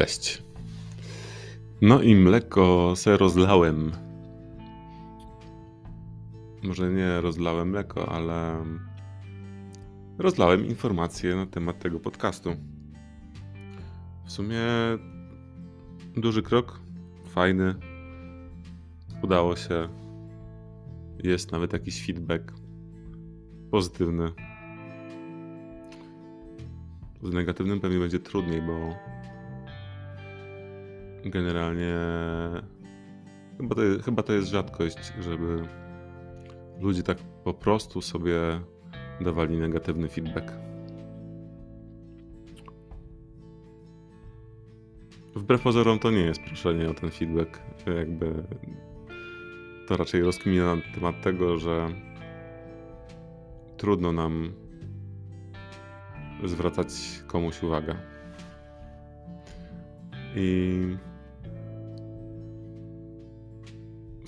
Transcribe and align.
Cześć. 0.00 0.42
No 1.82 2.02
i 2.02 2.14
mleko 2.14 2.92
se 2.96 3.16
rozlałem. 3.16 3.92
Może 6.62 6.90
nie 6.90 7.20
rozlałem 7.20 7.68
mleko, 7.68 8.12
ale 8.12 8.64
rozlałem 10.18 10.66
informacje 10.66 11.36
na 11.36 11.46
temat 11.46 11.78
tego 11.78 12.00
podcastu. 12.00 12.56
W 14.24 14.32
sumie 14.32 14.60
duży 16.16 16.42
krok, 16.42 16.80
fajny. 17.28 17.74
Udało 19.22 19.56
się. 19.56 19.88
Jest 21.24 21.52
nawet 21.52 21.72
jakiś 21.72 22.06
feedback 22.06 22.52
pozytywny. 23.70 24.32
Z 27.22 27.32
negatywnym 27.32 27.80
pewnie 27.80 27.98
będzie 27.98 28.18
trudniej, 28.18 28.62
bo 28.62 28.94
generalnie 31.24 31.94
chyba 33.56 33.74
to, 33.74 33.82
jest, 33.82 34.04
chyba 34.04 34.22
to 34.22 34.32
jest 34.32 34.48
rzadkość, 34.48 35.12
żeby 35.20 35.62
ludzie 36.80 37.02
tak 37.02 37.18
po 37.44 37.54
prostu 37.54 38.00
sobie 38.00 38.40
dawali 39.20 39.58
negatywny 39.58 40.08
feedback. 40.08 40.52
Wbrew 45.36 45.62
pozorom 45.62 45.98
to 45.98 46.10
nie 46.10 46.20
jest 46.20 46.42
proszenie 46.42 46.90
o 46.90 46.94
ten 46.94 47.10
feedback. 47.10 47.60
Jakby 47.96 48.44
to 49.88 49.96
raczej 49.96 50.22
rozkmina 50.22 50.76
na 50.76 50.82
temat 50.94 51.22
tego, 51.22 51.58
że 51.58 51.88
trudno 53.76 54.12
nam 54.12 54.52
zwracać 56.44 56.88
komuś 57.26 57.62
uwagę. 57.62 57.94
I 60.36 60.80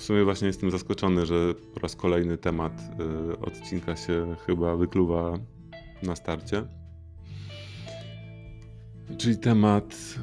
w 0.03 0.05
sumie 0.05 0.25
właśnie 0.25 0.47
jestem 0.47 0.71
zaskoczony, 0.71 1.27
że 1.27 1.55
po 1.75 1.81
raz 1.81 1.97
kolejny 1.97 2.39
temat 2.39 2.73
y, 3.33 3.39
odcinka 3.39 3.97
się 3.97 4.37
chyba 4.47 4.77
wykluwa 4.77 5.39
na 6.03 6.17
starcie. 6.17 6.65
Czyli 9.19 9.39
temat 9.39 10.19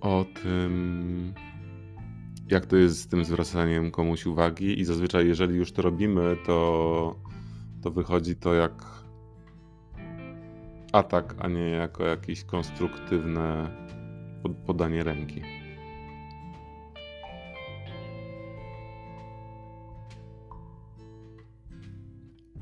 o 0.00 0.24
tym, 0.42 1.34
jak 2.50 2.66
to 2.66 2.76
jest 2.76 3.00
z 3.00 3.08
tym 3.08 3.24
zwracaniem 3.24 3.90
komuś 3.90 4.26
uwagi, 4.26 4.80
i 4.80 4.84
zazwyczaj, 4.84 5.28
jeżeli 5.28 5.56
już 5.56 5.72
to 5.72 5.82
robimy, 5.82 6.36
to, 6.46 7.20
to 7.82 7.90
wychodzi 7.90 8.36
to 8.36 8.54
jak 8.54 8.84
atak, 10.92 11.34
a 11.38 11.48
nie 11.48 11.70
jako 11.70 12.04
jakieś 12.04 12.44
konstruktywne 12.44 13.70
podanie 14.66 15.04
ręki. 15.04 15.55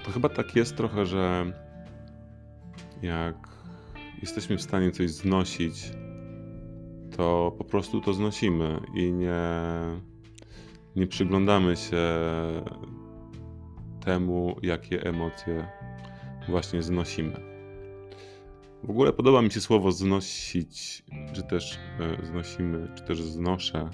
To 0.05 0.11
chyba 0.11 0.29
tak 0.29 0.57
jest 0.57 0.77
trochę, 0.77 1.07
że 1.07 1.53
jak 3.03 3.49
jesteśmy 4.23 4.57
w 4.57 4.63
stanie 4.63 4.91
coś 4.91 5.11
znosić, 5.11 5.93
to 7.17 7.55
po 7.59 7.65
prostu 7.65 8.01
to 8.01 8.15
znosimy 8.15 8.81
i 8.95 9.13
nie, 9.13 9.41
nie 10.97 11.07
przyglądamy 11.07 11.77
się 11.77 12.03
temu, 14.05 14.57
jakie 14.63 15.03
emocje 15.03 15.69
właśnie 16.49 16.83
znosimy. 16.83 17.55
W 18.83 18.91
ogóle 18.91 19.13
podoba 19.13 19.43
mi 19.43 19.51
się 19.51 19.61
słowo 19.61 19.93
znosić, 19.93 21.05
czy 21.33 21.43
też 21.43 21.79
e, 22.01 22.27
znosimy, 22.27 22.89
czy 22.95 23.05
też 23.05 23.23
znoszę, 23.23 23.91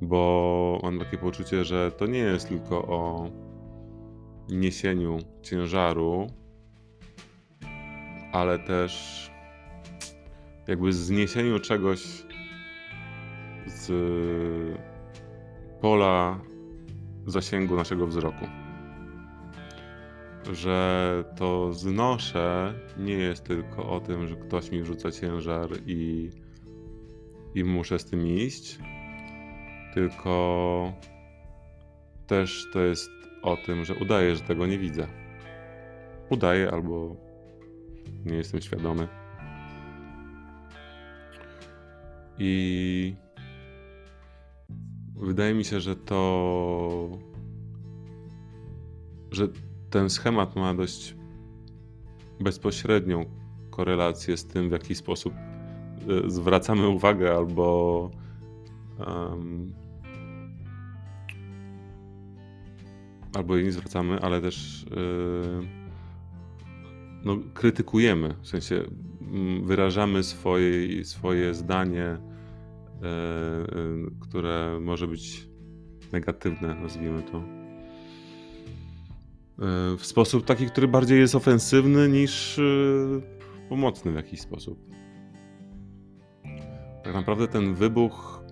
bo 0.00 0.80
mam 0.82 0.98
takie 0.98 1.18
poczucie, 1.18 1.64
że 1.64 1.92
to 1.92 2.06
nie 2.06 2.18
jest 2.18 2.48
tylko 2.48 2.82
o 2.82 3.30
niesieniu 4.48 5.18
ciężaru, 5.42 6.26
ale 8.32 8.58
też 8.58 9.26
jakby 10.66 10.92
zniesieniu 10.92 11.60
czegoś 11.60 12.00
z 13.66 13.92
pola 15.80 16.40
zasięgu 17.26 17.76
naszego 17.76 18.06
wzroku. 18.06 18.46
Że 20.52 21.24
to 21.36 21.72
znoszę 21.72 22.74
nie 22.98 23.14
jest 23.14 23.44
tylko 23.44 23.90
o 23.90 24.00
tym, 24.00 24.26
że 24.28 24.36
ktoś 24.36 24.70
mi 24.70 24.82
wrzuca 24.82 25.10
ciężar 25.10 25.68
i, 25.86 26.30
i 27.54 27.64
muszę 27.64 27.98
z 27.98 28.04
tym 28.04 28.26
iść, 28.26 28.78
tylko 29.94 30.92
też 32.26 32.66
to 32.72 32.80
jest 32.80 33.25
o 33.46 33.56
tym, 33.56 33.84
że 33.84 33.94
udaję, 33.94 34.36
że 34.36 34.42
tego 34.42 34.66
nie 34.66 34.78
widzę. 34.78 35.06
Udaję 36.30 36.70
albo 36.70 37.16
nie 38.24 38.36
jestem 38.36 38.60
świadomy. 38.60 39.08
I 42.38 43.14
wydaje 45.16 45.54
mi 45.54 45.64
się, 45.64 45.80
że 45.80 45.96
to, 45.96 47.18
że 49.30 49.48
ten 49.90 50.10
schemat 50.10 50.56
ma 50.56 50.74
dość 50.74 51.16
bezpośrednią 52.40 53.24
korelację 53.70 54.36
z 54.36 54.46
tym, 54.46 54.68
w 54.68 54.72
jaki 54.72 54.94
sposób 54.94 55.34
e, 55.34 56.30
zwracamy 56.30 56.88
uwagę 56.88 57.34
albo 57.34 58.10
um, 58.98 59.85
albo 63.36 63.56
jej 63.56 63.64
nie 63.64 63.72
zwracamy, 63.72 64.20
ale 64.20 64.40
też 64.40 64.86
yy, 64.90 65.68
no, 67.24 67.38
krytykujemy, 67.54 68.34
w 68.42 68.48
sensie 68.48 68.82
wyrażamy 69.62 70.22
swoje, 70.22 71.04
swoje 71.04 71.54
zdanie, 71.54 72.18
yy, 73.02 74.10
które 74.20 74.78
może 74.80 75.06
być 75.06 75.48
negatywne, 76.12 76.74
nazwijmy 76.74 77.22
to 77.22 77.42
w 79.98 80.06
sposób 80.06 80.44
taki, 80.44 80.66
który 80.66 80.88
bardziej 80.88 81.20
jest 81.20 81.34
ofensywny 81.34 82.08
niż 82.08 82.60
pomocny 83.68 84.12
w 84.12 84.14
jakiś 84.14 84.40
sposób. 84.40 84.78
Tak 87.04 87.14
naprawdę 87.14 87.48
ten 87.48 87.74
wybuch 87.74 88.44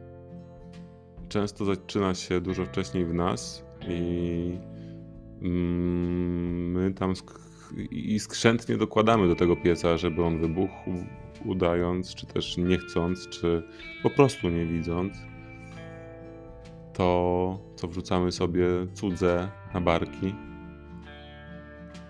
często 1.29 1.65
zaczyna 1.65 2.15
się 2.15 2.41
dużo 2.41 2.65
wcześniej 2.65 3.05
w 3.05 3.15
nas 3.15 3.65
i 3.89 4.59
mm, 4.59 4.74
my 5.49 6.95
tam 6.95 7.13
sk- 7.13 7.45
i 7.91 8.21
skrzętnie 8.21 8.77
dokładamy 8.77 9.29
do 9.29 9.35
tego 9.35 9.57
pieca, 9.57 9.97
żeby 9.97 10.25
on 10.25 10.39
wybuchł, 10.39 10.91
udając, 11.45 12.15
czy 12.15 12.27
też 12.27 12.57
nie 12.57 12.79
chcąc, 12.79 13.29
czy 13.29 13.63
po 14.03 14.11
prostu 14.11 14.49
nie 14.49 14.67
widząc 14.67 15.13
to, 16.93 17.59
co 17.77 17.89
wrzucamy 17.89 18.33
sobie 18.33 18.67
cudze 18.95 19.49
na 19.75 19.81
barki 19.81 20.35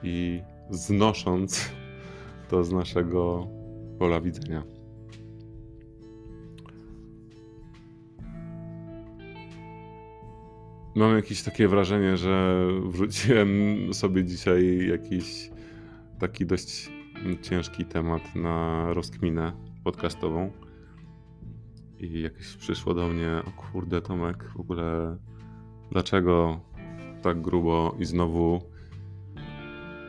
i 0.03 0.43
znosząc 0.71 1.71
to 2.49 2.65
z 2.65 2.73
naszego 2.73 3.49
pola 3.99 4.21
widzenia. 4.21 4.63
Mam 10.95 11.17
jakieś 11.17 11.43
takie 11.43 11.69
wrażenie, 11.69 12.17
że 12.17 12.67
wrzuciłem 12.87 13.49
sobie 13.95 14.25
dzisiaj 14.25 14.89
jakiś 14.89 15.51
taki 16.19 16.47
dość 16.47 16.91
ciężki 17.43 17.85
temat 17.85 18.35
na 18.35 18.87
rozkminę 18.93 19.53
podcastową. 19.85 20.51
I 21.99 22.21
jakieś 22.21 22.57
przyszło 22.57 22.95
do 22.95 23.09
mnie, 23.09 23.43
o 23.47 23.51
kurde 23.51 24.03
Tomek, 24.03 24.45
w 24.57 24.61
ogóle 24.61 25.17
dlaczego 25.91 26.61
tak 27.23 27.43
grubo 27.43 27.97
i 27.99 28.05
znowu 28.05 28.61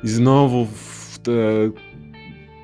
i 0.03 0.07
znowu 0.07 0.65
w 0.65 1.19
te 1.23 1.71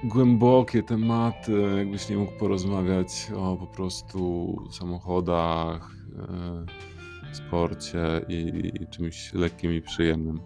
głębokie 0.04 0.84
tematy, 0.84 1.62
jakbyś 1.78 2.10
nie 2.10 2.18
mógł 2.18 2.32
porozmawiać 2.40 3.32
o 3.36 3.58
po 3.58 3.68
prostu 3.68 4.56
samochodach, 4.72 5.96
e, 6.18 6.91
sporcie 7.32 8.22
i, 8.28 8.72
i 8.82 8.88
czymś 8.88 9.34
lekkim 9.34 9.74
i 9.74 9.82
przyjemnym. 9.82 10.40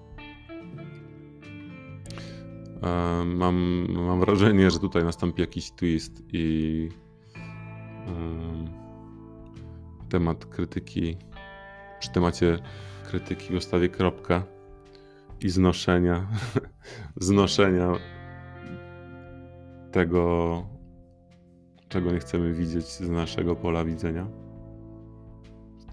E, 2.83 3.25
mam, 3.25 3.87
mam 3.89 4.19
wrażenie, 4.19 4.71
że 4.71 4.79
tutaj 4.79 5.03
nastąpi 5.03 5.41
jakiś 5.41 5.71
twist 5.71 6.23
i 6.33 6.89
temat 10.09 10.45
krytyki, 10.45 11.17
przy 11.99 12.11
temacie 12.11 12.59
krytyki 13.07 13.55
ustawię 13.55 13.89
kropkę 13.89 14.41
i 15.41 15.49
znoszenia, 15.49 16.27
znoszenia 17.15 17.91
tego, 19.91 20.63
czego 21.87 22.11
nie 22.11 22.19
chcemy 22.19 22.53
widzieć 22.53 22.85
z 22.85 23.09
naszego 23.09 23.55
pola 23.55 23.85
widzenia. 23.85 24.44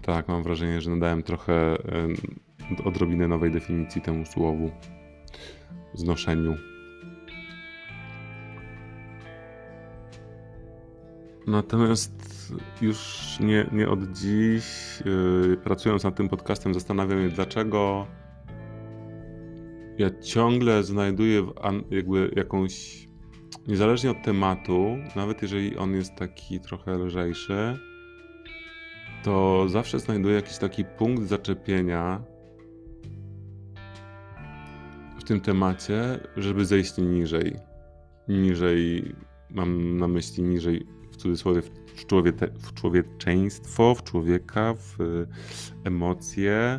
Tak, 0.03 0.29
mam 0.29 0.43
wrażenie, 0.43 0.81
że 0.81 0.91
nadałem 0.91 1.23
trochę 1.23 1.77
odrobinę 2.85 3.29
nowej 3.29 3.51
definicji 3.51 4.01
temu 4.01 4.27
słowu 4.27 4.71
znoszeniu. 5.95 6.57
Natomiast 11.47 12.13
już 12.83 13.39
nie, 13.41 13.67
nie 13.73 13.89
od 13.89 14.13
dziś, 14.13 14.65
yy, 15.05 15.57
pracując 15.57 16.05
nad 16.05 16.17
tym 16.17 16.29
podcastem, 16.29 16.75
zastanawiam 16.75 17.23
się, 17.23 17.29
dlaczego 17.29 18.07
ja 19.99 20.11
ciągle 20.21 20.83
znajduję 20.83 21.47
jakby 21.91 22.31
jakąś, 22.37 23.07
niezależnie 23.69 24.11
od 24.11 24.23
tematu, 24.23 24.97
nawet 25.17 25.43
jeżeli 25.43 25.77
on 25.77 25.95
jest 25.95 26.15
taki 26.15 26.61
trochę 26.61 26.99
lżejszy, 26.99 27.79
to 29.23 29.69
zawsze 29.69 29.99
znajduję 30.01 30.35
jakiś 30.35 30.59
taki 30.59 30.85
punkt 30.85 31.23
zaczepienia 31.23 32.23
w 35.19 35.25
tym 35.25 35.41
temacie, 35.41 36.21
żeby 36.37 36.65
zejść 36.65 36.99
niżej. 36.99 37.57
Niżej, 38.29 39.15
mam 39.51 39.99
na 39.99 40.09
myśli 40.09 40.43
niżej 40.43 40.87
w 41.11 41.17
cudzysłowie 41.17 41.63
w, 41.63 42.07
człowie, 42.07 42.33
w 42.59 42.75
człowieczeństwo, 42.75 43.95
w 43.95 44.03
człowieka, 44.03 44.75
w 44.75 44.97
emocje. 45.85 46.79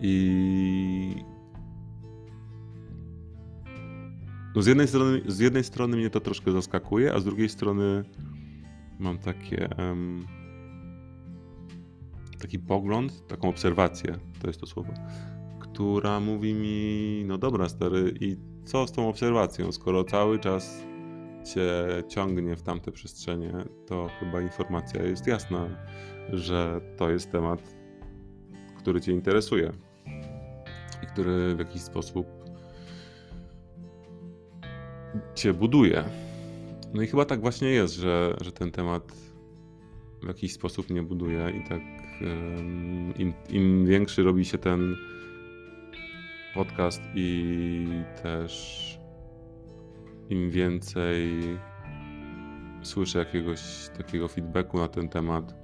I 0.00 1.35
no 4.56 4.62
z, 4.62 4.66
jednej 4.66 4.88
strony, 4.88 5.22
z 5.26 5.38
jednej 5.38 5.64
strony 5.64 5.96
mnie 5.96 6.10
to 6.10 6.20
troszkę 6.20 6.52
zaskakuje, 6.52 7.14
a 7.14 7.20
z 7.20 7.24
drugiej 7.24 7.48
strony 7.48 8.04
mam 8.98 9.18
takie 9.18 9.68
um, 9.78 10.26
taki 12.40 12.58
pogląd, 12.58 13.26
taką 13.26 13.48
obserwację, 13.48 14.18
to 14.40 14.46
jest 14.46 14.60
to 14.60 14.66
słowo, 14.66 14.92
która 15.60 16.20
mówi 16.20 16.54
mi, 16.54 17.24
no 17.26 17.38
dobra 17.38 17.68
stary, 17.68 18.14
i 18.20 18.36
co 18.64 18.86
z 18.86 18.92
tą 18.92 19.08
obserwacją? 19.08 19.72
Skoro 19.72 20.04
cały 20.04 20.38
czas 20.38 20.82
cię 21.54 21.72
ciągnie 22.08 22.56
w 22.56 22.62
tamte 22.62 22.92
przestrzenie, 22.92 23.52
to 23.86 24.08
chyba 24.20 24.40
informacja 24.40 25.02
jest 25.02 25.26
jasna, 25.26 25.68
że 26.32 26.80
to 26.96 27.10
jest 27.10 27.32
temat, 27.32 27.74
który 28.78 29.00
cię 29.00 29.12
interesuje 29.12 29.72
i 31.02 31.06
który 31.06 31.54
w 31.54 31.58
jakiś 31.58 31.82
sposób 31.82 32.45
buduje. 35.54 36.04
No 36.94 37.02
i 37.02 37.06
chyba 37.06 37.24
tak 37.24 37.40
właśnie 37.40 37.68
jest, 37.68 37.94
że, 37.94 38.36
że 38.40 38.52
ten 38.52 38.70
temat 38.70 39.12
w 40.22 40.26
jakiś 40.26 40.52
sposób 40.52 40.90
mnie 40.90 41.02
buduje 41.02 41.50
i 41.50 41.68
tak 41.68 41.82
im, 43.18 43.32
im 43.50 43.86
większy 43.86 44.22
robi 44.22 44.44
się 44.44 44.58
ten 44.58 44.96
podcast 46.54 47.02
i 47.14 47.86
też 48.22 48.76
im 50.30 50.50
więcej 50.50 51.40
słyszę 52.82 53.18
jakiegoś 53.18 53.60
takiego 53.98 54.28
feedbacku 54.28 54.78
na 54.78 54.88
ten 54.88 55.08
temat, 55.08 55.54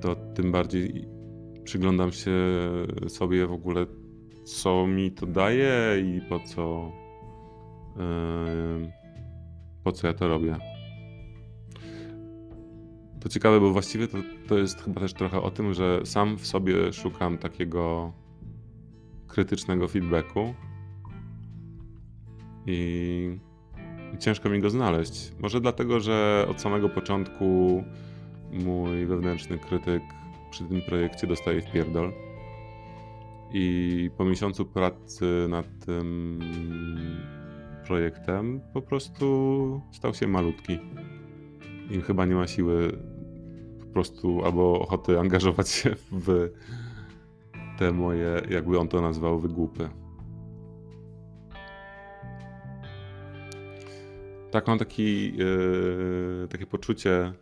to 0.00 0.16
tym 0.34 0.52
bardziej 0.52 1.08
przyglądam 1.64 2.12
się 2.12 2.32
sobie 3.08 3.46
w 3.46 3.52
ogóle, 3.52 3.86
co 4.44 4.86
mi 4.86 5.12
to 5.12 5.26
daje 5.26 6.00
i 6.00 6.20
po 6.28 6.40
co, 6.40 6.92
po 9.84 9.92
co 9.92 10.06
ja 10.06 10.12
to 10.12 10.28
robię. 10.28 10.56
To 13.20 13.28
ciekawe, 13.28 13.60
bo 13.60 13.72
właściwie 13.72 14.08
to, 14.08 14.18
to 14.48 14.58
jest 14.58 14.82
chyba 14.82 15.00
też 15.00 15.14
trochę 15.14 15.42
o 15.42 15.50
tym, 15.50 15.74
że 15.74 16.06
sam 16.06 16.38
w 16.38 16.46
sobie 16.46 16.92
szukam 16.92 17.38
takiego 17.38 18.12
krytycznego 19.28 19.88
feedbacku 19.88 20.54
i 22.66 23.38
ciężko 24.18 24.48
mi 24.50 24.60
go 24.60 24.70
znaleźć. 24.70 25.32
Może 25.40 25.60
dlatego, 25.60 26.00
że 26.00 26.46
od 26.50 26.60
samego 26.60 26.88
początku 26.88 27.84
mój 28.52 29.06
wewnętrzny 29.06 29.58
krytyk 29.58 30.02
przy 30.50 30.64
tym 30.64 30.82
projekcie 30.82 31.26
dostaje 31.26 31.60
w 31.62 31.72
pierdol. 31.72 32.12
I 33.52 34.10
po 34.16 34.24
miesiącu 34.24 34.64
pracy 34.64 35.46
nad 35.48 35.66
tym 35.86 36.38
projektem 37.92 38.60
po 38.72 38.82
prostu 38.82 39.80
stał 39.92 40.14
się 40.14 40.26
malutki. 40.26 40.78
I 41.90 42.00
chyba 42.00 42.24
nie 42.24 42.34
ma 42.34 42.46
siły 42.46 42.98
po 43.80 43.86
prostu 43.86 44.44
albo 44.44 44.80
ochoty 44.80 45.20
angażować 45.20 45.68
się 45.68 45.96
w 46.12 46.50
te 47.78 47.92
moje, 47.92 48.42
jakby 48.50 48.78
on 48.78 48.88
to 48.88 49.00
nazwał, 49.00 49.38
wygłupy. 49.38 49.88
Tak 54.50 54.66
mam 54.66 54.78
taki, 54.78 55.36
yy, 55.36 56.48
takie 56.50 56.66
poczucie 56.66 57.32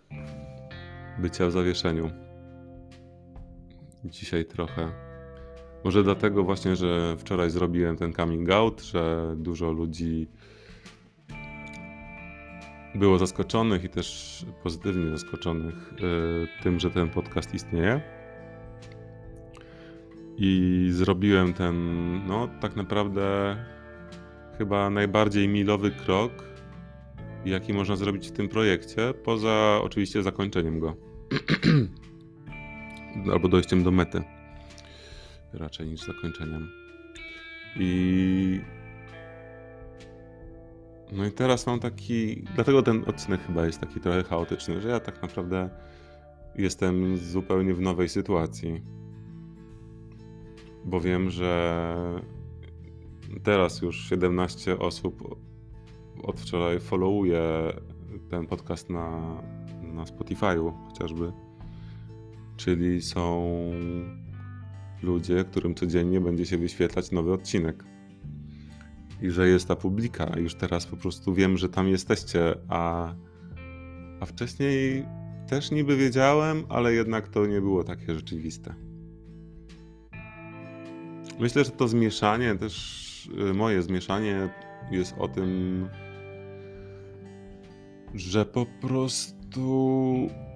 bycia 1.18 1.46
w 1.46 1.52
zawieszeniu. 1.52 2.10
Dzisiaj 4.04 4.44
trochę. 4.44 5.09
Może 5.84 6.02
dlatego 6.02 6.44
właśnie, 6.44 6.76
że 6.76 7.16
wczoraj 7.18 7.50
zrobiłem 7.50 7.96
ten 7.96 8.12
coming 8.12 8.50
out, 8.50 8.82
że 8.82 9.34
dużo 9.36 9.72
ludzi 9.72 10.26
było 12.94 13.18
zaskoczonych 13.18 13.84
i 13.84 13.88
też 13.88 14.46
pozytywnie 14.62 15.10
zaskoczonych 15.10 15.94
yy, 16.00 16.48
tym, 16.62 16.80
że 16.80 16.90
ten 16.90 17.08
podcast 17.08 17.54
istnieje. 17.54 18.00
I 20.36 20.88
zrobiłem 20.92 21.52
ten, 21.52 21.76
no 22.26 22.48
tak 22.60 22.76
naprawdę 22.76 23.56
chyba 24.58 24.90
najbardziej 24.90 25.48
milowy 25.48 25.90
krok, 25.90 26.32
jaki 27.44 27.72
można 27.72 27.96
zrobić 27.96 28.28
w 28.28 28.32
tym 28.32 28.48
projekcie, 28.48 29.14
poza 29.24 29.80
oczywiście 29.82 30.22
zakończeniem 30.22 30.80
go. 30.80 30.96
Albo 33.32 33.48
dojściem 33.48 33.82
do 33.82 33.90
mety. 33.90 34.39
Raczej 35.52 35.88
niż 35.88 36.00
zakończeniem. 36.00 36.68
I. 37.76 38.60
No 41.12 41.26
i 41.26 41.32
teraz 41.32 41.66
mam 41.66 41.80
taki. 41.80 42.44
Dlatego 42.54 42.82
ten 42.82 43.04
odcinek 43.06 43.40
chyba 43.46 43.66
jest 43.66 43.80
taki 43.80 44.00
trochę 44.00 44.22
chaotyczny, 44.22 44.80
że 44.80 44.88
ja 44.88 45.00
tak 45.00 45.22
naprawdę 45.22 45.70
jestem 46.56 47.16
zupełnie 47.16 47.74
w 47.74 47.80
nowej 47.80 48.08
sytuacji. 48.08 48.82
Bo 50.84 51.00
wiem, 51.00 51.30
że 51.30 51.84
teraz 53.42 53.82
już 53.82 54.08
17 54.08 54.78
osób 54.78 55.40
od 56.22 56.40
wczoraj 56.40 56.80
followuje 56.80 57.72
ten 58.30 58.46
podcast 58.46 58.90
na, 58.90 59.20
na 59.82 60.04
Spotify'u 60.04 60.72
chociażby. 60.88 61.32
Czyli 62.56 63.02
są 63.02 63.50
ludzie, 65.02 65.44
którym 65.44 65.74
codziennie 65.74 66.20
będzie 66.20 66.46
się 66.46 66.58
wyświetlać 66.58 67.10
nowy 67.10 67.32
odcinek. 67.32 67.84
I 69.22 69.30
że 69.30 69.48
jest 69.48 69.68
ta 69.68 69.76
publika. 69.76 70.38
Już 70.38 70.54
teraz 70.54 70.86
po 70.86 70.96
prostu 70.96 71.34
wiem, 71.34 71.58
że 71.58 71.68
tam 71.68 71.88
jesteście, 71.88 72.54
a, 72.68 73.14
a 74.20 74.26
wcześniej 74.26 75.06
też 75.48 75.70
niby 75.70 75.96
wiedziałem, 75.96 76.64
ale 76.68 76.92
jednak 76.92 77.28
to 77.28 77.46
nie 77.46 77.60
było 77.60 77.84
takie 77.84 78.14
rzeczywiste. 78.14 78.74
Myślę, 81.40 81.64
że 81.64 81.70
to 81.70 81.88
zmieszanie, 81.88 82.54
też 82.54 83.30
y, 83.50 83.54
moje 83.54 83.82
zmieszanie 83.82 84.48
jest 84.90 85.14
o 85.18 85.28
tym, 85.28 85.88
że 88.14 88.46
po 88.46 88.66
prostu. 88.80 90.49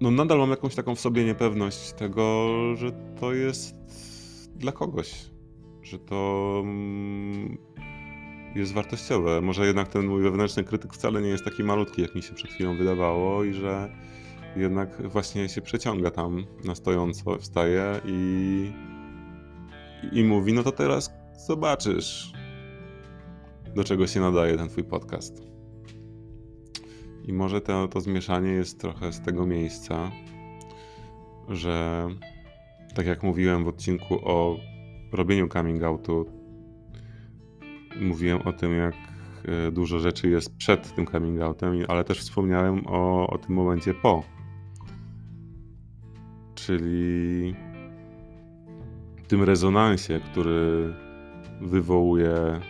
No, 0.00 0.10
nadal 0.10 0.38
mam 0.38 0.50
jakąś 0.50 0.74
taką 0.74 0.94
w 0.94 1.00
sobie 1.00 1.24
niepewność 1.24 1.92
tego, 1.92 2.52
że 2.74 2.92
to 3.20 3.32
jest 3.32 3.74
dla 4.56 4.72
kogoś. 4.72 5.30
Że 5.82 5.98
to 5.98 6.60
mm, 6.64 7.58
jest 8.54 8.72
wartościowe. 8.72 9.40
Może 9.40 9.66
jednak 9.66 9.88
ten 9.88 10.06
mój 10.06 10.22
wewnętrzny 10.22 10.64
krytyk 10.64 10.94
wcale 10.94 11.22
nie 11.22 11.28
jest 11.28 11.44
taki 11.44 11.64
malutki, 11.64 12.02
jak 12.02 12.14
mi 12.14 12.22
się 12.22 12.34
przed 12.34 12.50
chwilą 12.50 12.76
wydawało, 12.76 13.44
i 13.44 13.52
że 13.52 13.92
jednak 14.56 15.08
właśnie 15.08 15.48
się 15.48 15.62
przeciąga 15.62 16.10
tam 16.10 16.46
na 16.64 16.74
stojąco, 16.74 17.38
wstaje 17.38 18.00
i, 18.04 18.72
i 20.12 20.24
mówi: 20.24 20.52
No 20.52 20.62
to 20.62 20.72
teraz 20.72 21.10
zobaczysz, 21.46 22.32
do 23.74 23.84
czego 23.84 24.06
się 24.06 24.20
nadaje 24.20 24.56
ten 24.56 24.68
twój 24.68 24.84
podcast. 24.84 25.55
I 27.26 27.32
może 27.32 27.60
to, 27.60 27.88
to 27.88 28.00
zmieszanie 28.00 28.50
jest 28.50 28.80
trochę 28.80 29.12
z 29.12 29.20
tego 29.20 29.46
miejsca, 29.46 30.10
że 31.48 32.08
tak 32.94 33.06
jak 33.06 33.22
mówiłem 33.22 33.64
w 33.64 33.68
odcinku 33.68 34.14
o 34.22 34.56
robieniu 35.12 35.48
coming 35.48 35.82
outu, 35.82 36.26
mówiłem 38.00 38.42
o 38.42 38.52
tym, 38.52 38.76
jak 38.78 38.94
e, 39.44 39.70
dużo 39.70 39.98
rzeczy 39.98 40.30
jest 40.30 40.56
przed 40.56 40.94
tym 40.94 41.06
coming 41.06 41.40
outem, 41.40 41.72
ale 41.88 42.04
też 42.04 42.20
wspomniałem 42.20 42.86
o, 42.86 43.26
o 43.30 43.38
tym 43.38 43.54
momencie 43.54 43.94
po. 43.94 44.22
Czyli 46.54 47.54
tym 49.28 49.42
rezonansie, 49.42 50.20
który 50.20 50.94
wywołuje, 51.60 52.60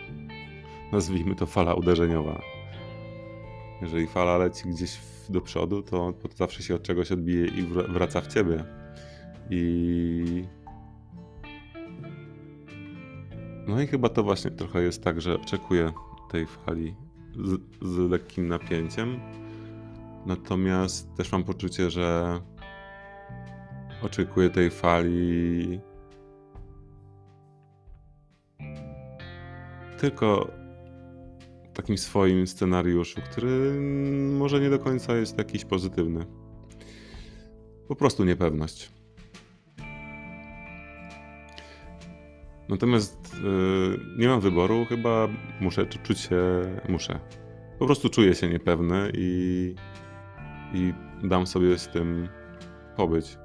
nazwijmy 0.91 1.35
to 1.35 1.45
fala 1.45 1.73
uderzeniowa. 1.73 2.41
Jeżeli 3.81 4.07
fala 4.07 4.37
leci 4.37 4.69
gdzieś 4.69 4.97
do 5.29 5.41
przodu, 5.41 5.81
to, 5.81 6.13
to 6.13 6.29
zawsze 6.35 6.63
się 6.63 6.75
od 6.75 6.83
czegoś 6.83 7.11
odbije 7.11 7.45
i 7.45 7.63
wraca 7.89 8.21
w 8.21 8.27
ciebie. 8.27 8.63
I. 9.49 10.43
No 13.67 13.81
i 13.81 13.87
chyba 13.87 14.09
to 14.09 14.23
właśnie 14.23 14.51
trochę 14.51 14.81
jest 14.81 15.03
tak, 15.03 15.21
że 15.21 15.35
oczekuję 15.35 15.91
tej 16.31 16.45
fali 16.45 16.95
z, 17.35 17.59
z 17.81 17.97
lekkim 17.97 18.47
napięciem. 18.47 19.19
Natomiast 20.25 21.15
też 21.15 21.31
mam 21.31 21.43
poczucie, 21.43 21.91
że 21.91 22.39
oczekuję 24.01 24.49
tej 24.49 24.69
fali 24.69 25.79
tylko 29.97 30.56
takim 31.77 31.97
swoim 31.97 32.47
scenariuszu, 32.47 33.21
który 33.21 33.81
może 34.31 34.59
nie 34.59 34.69
do 34.69 34.79
końca 34.79 35.15
jest 35.15 35.37
jakiś 35.37 35.65
pozytywny. 35.65 36.25
Po 37.87 37.95
prostu 37.95 38.25
niepewność. 38.25 38.91
Natomiast 42.69 43.35
yy, 43.43 43.99
nie 44.17 44.27
mam 44.27 44.41
wyboru, 44.41 44.85
chyba 44.85 45.27
muszę 45.61 45.85
czuć 45.85 46.19
się, 46.19 46.41
muszę. 46.89 47.19
Po 47.79 47.85
prostu 47.85 48.09
czuję 48.09 48.35
się 48.35 48.49
niepewny 48.49 49.11
i, 49.13 49.75
i 50.73 50.93
dam 51.23 51.47
sobie 51.47 51.77
z 51.77 51.87
tym 51.87 52.29
pobyć, 52.95 53.37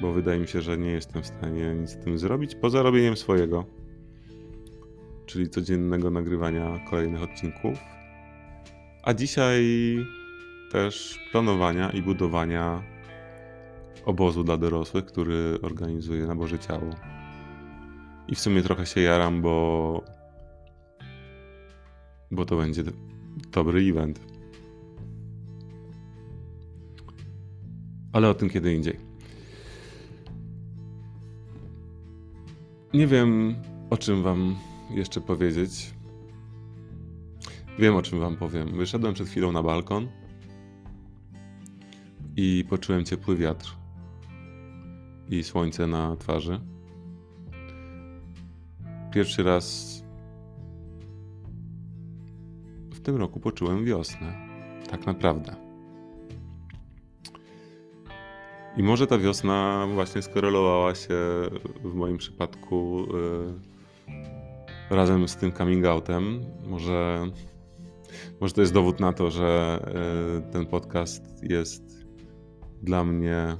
bo 0.00 0.12
wydaje 0.12 0.40
mi 0.40 0.48
się, 0.48 0.60
że 0.60 0.78
nie 0.78 0.90
jestem 0.90 1.22
w 1.22 1.26
stanie 1.26 1.74
nic 1.74 1.90
z 1.90 2.04
tym 2.04 2.18
zrobić 2.18 2.54
poza 2.54 2.82
robieniem 2.82 3.16
swojego 3.16 3.83
czyli 5.26 5.50
codziennego 5.50 6.10
nagrywania 6.10 6.78
kolejnych 6.90 7.22
odcinków. 7.22 7.78
A 9.02 9.14
dzisiaj 9.14 9.64
też 10.72 11.18
planowania 11.32 11.90
i 11.90 12.02
budowania 12.02 12.82
obozu 14.04 14.44
dla 14.44 14.56
dorosłych, 14.56 15.04
który 15.04 15.58
organizuje 15.62 16.26
na 16.26 16.34
Boże 16.34 16.58
Ciało. 16.58 16.90
I 18.28 18.34
w 18.34 18.40
sumie 18.40 18.62
trochę 18.62 18.86
się 18.86 19.00
jaram, 19.00 19.42
bo, 19.42 20.04
bo 22.30 22.44
to 22.44 22.56
będzie 22.56 22.82
dobry 23.52 23.80
event. 23.80 24.20
Ale 28.12 28.28
o 28.28 28.34
tym 28.34 28.50
kiedy 28.50 28.74
indziej. 28.74 29.00
Nie 32.94 33.06
wiem, 33.06 33.54
o 33.90 33.96
czym 33.96 34.22
Wam 34.22 34.56
jeszcze 34.94 35.20
powiedzieć? 35.20 35.94
Wiem 37.78 37.96
o 37.96 38.02
czym 38.02 38.20
wam 38.20 38.36
powiem. 38.36 38.76
Wyszedłem 38.76 39.14
przed 39.14 39.28
chwilą 39.28 39.52
na 39.52 39.62
balkon 39.62 40.08
i 42.36 42.64
poczułem 42.68 43.04
ciepły 43.04 43.36
wiatr 43.36 43.76
i 45.30 45.42
słońce 45.42 45.86
na 45.86 46.16
twarzy. 46.16 46.60
Pierwszy 49.12 49.42
raz 49.42 49.94
w 52.90 53.00
tym 53.00 53.16
roku 53.16 53.40
poczułem 53.40 53.84
wiosnę. 53.84 54.34
Tak 54.90 55.06
naprawdę. 55.06 55.56
I 58.76 58.82
może 58.82 59.06
ta 59.06 59.18
wiosna 59.18 59.86
właśnie 59.94 60.22
skorelowała 60.22 60.94
się 60.94 61.14
w 61.84 61.94
moim 61.94 62.18
przypadku. 62.18 63.06
Yy, 63.12 63.73
razem 64.90 65.28
z 65.28 65.36
tym 65.36 65.52
coming 65.52 65.86
outem. 65.86 66.40
Może, 66.66 67.26
może 68.40 68.54
to 68.54 68.60
jest 68.60 68.72
dowód 68.72 69.00
na 69.00 69.12
to, 69.12 69.30
że 69.30 69.80
e, 70.48 70.52
ten 70.52 70.66
podcast 70.66 71.42
jest 71.42 72.06
dla 72.82 73.04
mnie 73.04 73.56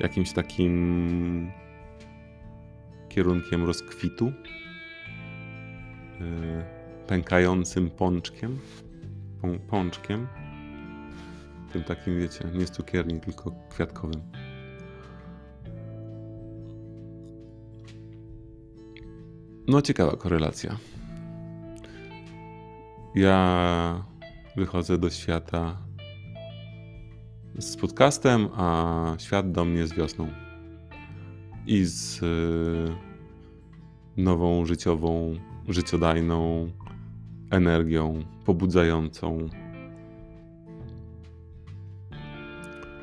jakimś 0.00 0.32
takim 0.32 1.52
kierunkiem 3.08 3.64
rozkwitu, 3.64 4.32
e, 6.20 6.64
pękającym 7.06 7.90
pączkiem, 7.90 8.58
pączkiem, 9.68 10.26
tym 11.72 11.84
takim, 11.84 12.18
wiecie, 12.18 12.44
nie 12.54 12.66
z 12.66 12.70
cukierni, 12.70 13.20
tylko 13.20 13.52
kwiatkowym. 13.70 14.22
No, 19.68 19.82
ciekawa 19.82 20.16
korelacja. 20.16 20.76
Ja 23.14 24.04
wychodzę 24.56 24.98
do 24.98 25.10
świata 25.10 25.76
z 27.58 27.76
podcastem, 27.76 28.48
a 28.56 29.16
świat 29.18 29.52
do 29.52 29.64
mnie 29.64 29.86
z 29.86 29.92
wiosną. 29.92 30.28
I 31.66 31.84
z 31.84 32.22
y, 32.22 32.96
nową, 34.16 34.66
życiową, 34.66 35.34
życiodajną 35.68 36.70
energią, 37.50 38.24
pobudzającą, 38.44 39.48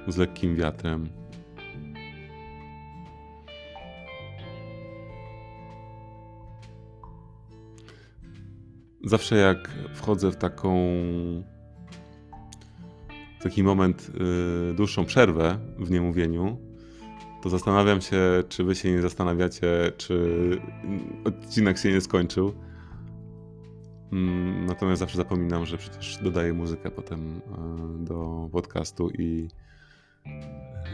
z 0.07 0.17
lekkim 0.17 0.55
wiatrem. 0.55 1.20
Zawsze 9.03 9.35
jak 9.35 9.69
wchodzę 9.93 10.31
w 10.31 10.35
taką 10.35 10.93
taki 13.43 13.63
moment, 13.63 14.11
yy, 14.67 14.73
dłuższą 14.73 15.05
przerwę 15.05 15.57
w 15.79 15.91
niemówieniu, 15.91 16.57
to 17.41 17.49
zastanawiam 17.49 18.01
się, 18.01 18.43
czy 18.49 18.63
wy 18.63 18.75
się 18.75 18.91
nie 18.91 19.01
zastanawiacie, 19.01 19.91
czy 19.97 20.17
odcinek 21.25 21.77
się 21.77 21.91
nie 21.91 22.01
skończył. 22.01 22.53
Mm, 24.11 24.65
natomiast 24.65 24.99
zawsze 24.99 25.17
zapominam, 25.17 25.65
że 25.65 25.77
przecież 25.77 26.17
dodaję 26.17 26.53
muzykę 26.53 26.91
potem 26.91 27.41
yy, 27.99 28.05
do 28.05 28.49
podcastu 28.51 29.09
i, 29.09 29.47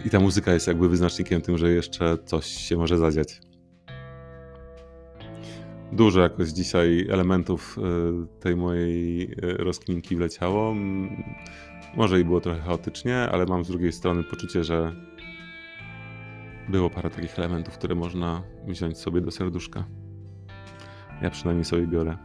i 0.06 0.10
ta 0.10 0.20
muzyka 0.20 0.54
jest 0.54 0.68
jakby 0.68 0.90
wyznacznikiem 0.90 1.42
tym, 1.42 1.58
że 1.58 1.72
jeszcze 1.72 2.18
coś 2.26 2.46
się 2.46 2.78
może 2.78 2.98
zadziać 2.98 3.42
dużo 5.92 6.22
jakoś 6.22 6.50
dzisiaj 6.50 7.08
elementów 7.10 7.78
y, 7.78 7.82
tej 8.40 8.56
mojej 8.56 9.24
y, 9.24 9.58
rozkminki 9.58 10.16
wleciało. 10.16 10.76
Może 11.96 12.20
i 12.20 12.26
było 12.26 12.42
trochę 12.42 12.60
chaotycznie, 12.60 13.18
ale 13.18 13.46
mam 13.46 13.64
z 13.64 13.68
drugiej 13.68 13.92
strony 13.92 14.24
poczucie, 14.24 14.64
że 14.64 14.96
było 16.70 16.90
parę 16.90 17.10
takich 17.10 17.40
elementów, 17.40 17.78
które 17.78 17.96
można 17.96 18.44
wziąć 18.68 18.98
sobie 18.98 19.22
do 19.22 19.32
serduszka. 19.32 19.86
Ja 21.22 21.30
przynajmniej 21.30 21.66
sobie 21.66 21.88
biorę. 21.88 22.18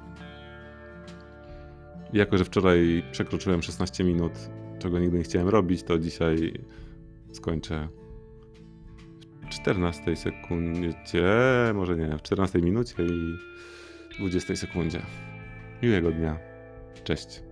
Jako, 2.12 2.38
że 2.38 2.44
wczoraj 2.44 3.02
przekroczyłem 3.12 3.62
16 3.62 4.04
minut, 4.04 4.32
czego 4.78 4.98
nigdy 4.98 5.18
nie 5.18 5.24
chciałem 5.24 5.48
robić, 5.48 5.82
to 5.82 5.98
dzisiaj 5.98 6.52
skończę 7.32 7.88
14 9.52 10.16
sekundzie, 10.16 10.94
może 11.74 11.96
nie, 11.96 12.18
w 12.18 12.22
14 12.22 12.58
minucie 12.58 12.94
i 13.02 13.38
20 14.18 14.56
sekundzie. 14.56 15.02
Miłego 15.82 16.12
dnia. 16.12 16.38
Cześć. 17.04 17.42